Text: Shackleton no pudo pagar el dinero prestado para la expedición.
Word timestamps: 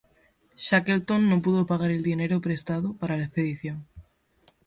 Shackleton 0.65 1.21
no 1.29 1.43
pudo 1.43 1.67
pagar 1.67 1.91
el 1.91 2.01
dinero 2.01 2.41
prestado 2.41 2.97
para 2.97 3.17
la 3.17 3.25
expedición. 3.25 3.87